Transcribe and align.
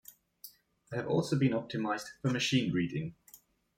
They 0.89 0.97
have 0.97 1.07
also 1.07 1.37
been 1.37 1.51
optimised 1.51 2.07
for 2.23 2.31
machine 2.31 2.73
reading. 2.73 3.13